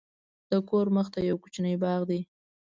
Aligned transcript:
د 0.51 0.53
کور 0.69 0.85
مخته 0.97 1.19
یو 1.29 1.37
کوچنی 1.43 1.75
باغ 1.83 2.01
دی. 2.09 2.21